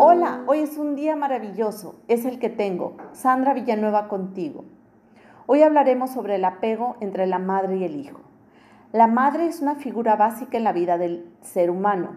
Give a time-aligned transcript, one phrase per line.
[0.00, 2.96] Hola, hoy es un día maravilloso, es el que tengo.
[3.10, 4.64] Sandra Villanueva contigo.
[5.46, 8.20] Hoy hablaremos sobre el apego entre la madre y el hijo.
[8.92, 12.10] La madre es una figura básica en la vida del ser humano.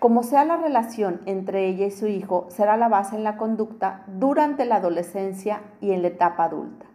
[0.00, 4.02] Como sea la relación entre ella y su hijo, será la base en la conducta
[4.08, 6.86] durante la adolescencia y en la etapa adulta.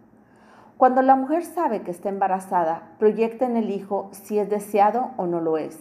[0.76, 5.26] Cuando la mujer sabe que está embarazada, proyecta en el hijo si es deseado o
[5.26, 5.80] no lo es.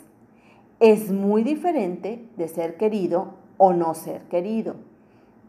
[0.78, 4.76] Es muy diferente de ser querido o no ser querido.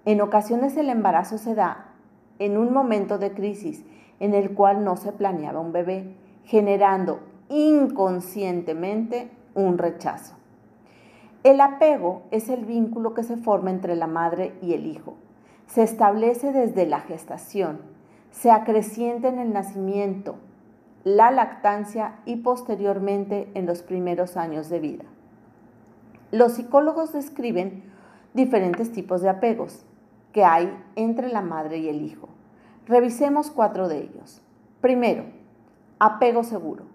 [0.06, 1.94] En ocasiones el embarazo se da
[2.40, 3.84] en un momento de crisis
[4.20, 10.36] en el cual no se planeaba un bebé, generando inconscientemente un rechazo.
[11.44, 15.16] El apego es el vínculo que se forma entre la madre y el hijo.
[15.68, 17.80] Se establece desde la gestación,
[18.32, 20.36] se acrecienta en el nacimiento,
[21.04, 25.06] la lactancia y posteriormente en los primeros años de vida.
[26.32, 27.84] Los psicólogos describen
[28.38, 29.84] diferentes tipos de apegos
[30.32, 32.30] que hay entre la madre y el hijo.
[32.86, 34.42] Revisemos cuatro de ellos.
[34.80, 35.26] Primero,
[36.00, 36.86] apego seguro.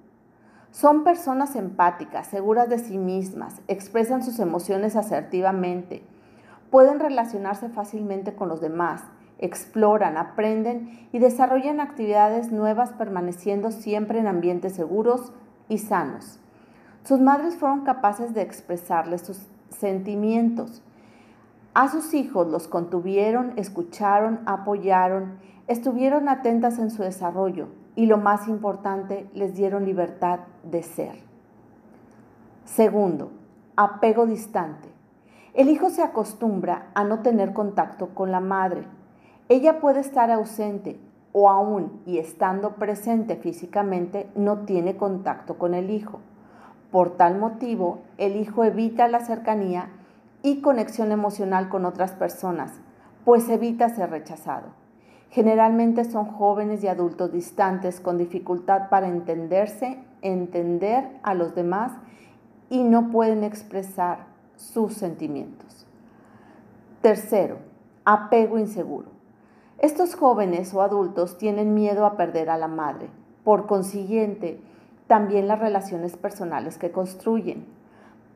[0.70, 6.04] Son personas empáticas, seguras de sí mismas, expresan sus emociones asertivamente,
[6.70, 9.02] pueden relacionarse fácilmente con los demás,
[9.38, 15.32] exploran, aprenden y desarrollan actividades nuevas permaneciendo siempre en ambientes seguros
[15.68, 16.38] y sanos.
[17.02, 20.82] Sus madres fueron capaces de expresarles sus sentimientos,
[21.74, 28.48] a sus hijos los contuvieron, escucharon, apoyaron, estuvieron atentas en su desarrollo y lo más
[28.48, 31.16] importante, les dieron libertad de ser.
[32.64, 33.32] Segundo,
[33.76, 34.88] apego distante.
[35.54, 38.84] El hijo se acostumbra a no tener contacto con la madre.
[39.48, 40.98] Ella puede estar ausente
[41.32, 46.20] o aún y estando presente físicamente no tiene contacto con el hijo.
[46.90, 49.88] Por tal motivo, el hijo evita la cercanía
[50.42, 52.72] y conexión emocional con otras personas,
[53.24, 54.68] pues evita ser rechazado.
[55.30, 61.92] Generalmente son jóvenes y adultos distantes con dificultad para entenderse, entender a los demás
[62.68, 64.26] y no pueden expresar
[64.56, 65.86] sus sentimientos.
[67.00, 67.58] Tercero,
[68.04, 69.08] apego inseguro.
[69.78, 73.08] Estos jóvenes o adultos tienen miedo a perder a la madre,
[73.42, 74.60] por consiguiente,
[75.06, 77.66] también las relaciones personales que construyen.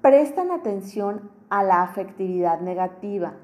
[0.01, 3.35] Prestan atención a la afectividad negativa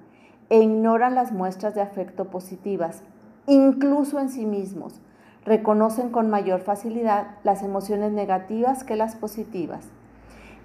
[0.49, 3.03] e ignoran las muestras de afecto positivas,
[3.47, 5.01] incluso en sí mismos.
[5.45, 9.89] Reconocen con mayor facilidad las emociones negativas que las positivas.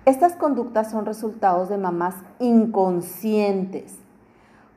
[0.06, 3.98] Estas conductas son resultados de mamás inconscientes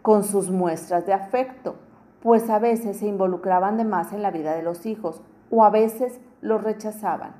[0.03, 1.77] con sus muestras de afecto,
[2.23, 5.71] pues a veces se involucraban de más en la vida de los hijos o a
[5.71, 7.35] veces los rechazaban.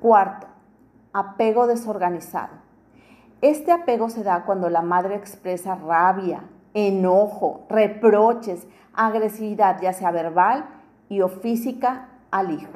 [0.00, 0.46] Cuarto,
[1.12, 2.63] apego desorganizado.
[3.44, 10.64] Este apego se da cuando la madre expresa rabia, enojo, reproches, agresividad, ya sea verbal
[11.10, 12.72] y o física, al hijo.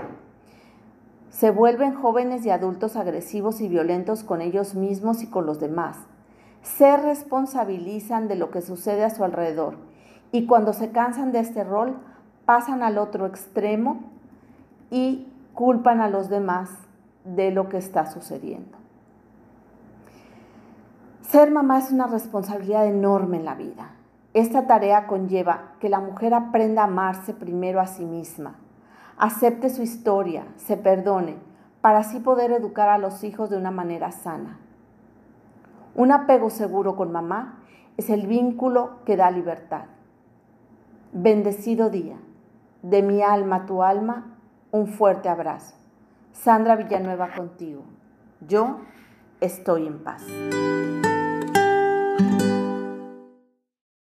[1.31, 5.97] Se vuelven jóvenes y adultos agresivos y violentos con ellos mismos y con los demás.
[6.61, 9.77] Se responsabilizan de lo que sucede a su alrededor
[10.33, 11.97] y cuando se cansan de este rol
[12.45, 14.03] pasan al otro extremo
[14.91, 16.69] y culpan a los demás
[17.25, 18.77] de lo que está sucediendo.
[21.31, 23.91] Ser mamá es una responsabilidad enorme en la vida.
[24.33, 28.55] Esta tarea conlleva que la mujer aprenda a amarse primero a sí misma,
[29.19, 31.37] acepte su historia, se perdone,
[31.83, 34.59] para así poder educar a los hijos de una manera sana.
[35.95, 37.59] Un apego seguro con mamá
[37.99, 39.85] es el vínculo que da libertad.
[41.13, 42.17] Bendecido día.
[42.81, 44.39] De mi alma a tu alma,
[44.71, 45.75] un fuerte abrazo.
[46.33, 47.83] Sandra Villanueva contigo.
[48.41, 48.79] Yo
[49.41, 50.23] estoy en paz.